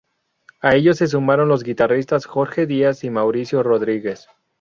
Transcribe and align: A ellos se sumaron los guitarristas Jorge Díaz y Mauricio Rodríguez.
A 0.61 0.73
ellos 0.73 0.97
se 0.97 1.05
sumaron 1.07 1.47
los 1.47 1.63
guitarristas 1.63 2.25
Jorge 2.25 2.65
Díaz 2.65 3.03
y 3.03 3.11
Mauricio 3.11 3.61
Rodríguez. 3.61 4.27